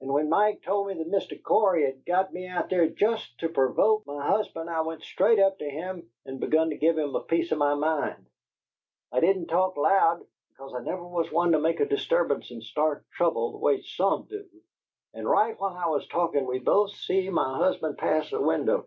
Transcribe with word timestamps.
And 0.00 0.10
when 0.12 0.28
Mike 0.28 0.62
told 0.62 0.88
me 0.88 0.94
that 0.94 1.08
Mr. 1.08 1.40
Cory 1.40 1.84
had 1.84 2.04
got 2.04 2.32
me 2.32 2.48
out 2.48 2.68
there 2.68 2.88
jest 2.88 3.38
to 3.38 3.48
provoke 3.48 4.04
my 4.08 4.26
husband 4.26 4.68
I 4.68 4.80
went 4.80 5.04
straight 5.04 5.38
up 5.38 5.56
to 5.60 5.70
him 5.70 6.10
and 6.26 6.40
begun 6.40 6.70
to 6.70 6.76
give 6.76 6.98
him 6.98 7.14
a 7.14 7.20
piece 7.22 7.52
of 7.52 7.58
my 7.58 7.74
mind. 7.76 8.26
I 9.12 9.20
didn't 9.20 9.46
talk 9.46 9.76
loud, 9.76 10.26
because 10.48 10.74
I 10.74 10.80
never 10.82 11.06
was 11.06 11.30
one 11.30 11.52
to 11.52 11.60
make 11.60 11.78
a 11.78 11.86
disturbance 11.86 12.50
and 12.50 12.60
start 12.64 13.04
trouble 13.12 13.52
the 13.52 13.58
way 13.58 13.80
SOME 13.82 14.24
do; 14.28 14.44
and 15.14 15.30
right 15.30 15.54
while 15.60 15.76
I 15.76 15.86
was 15.86 16.08
talkin' 16.08 16.44
we 16.48 16.58
both 16.58 16.90
see 16.96 17.30
my 17.30 17.58
husband 17.58 17.98
pass 17.98 18.32
the 18.32 18.40
window. 18.42 18.86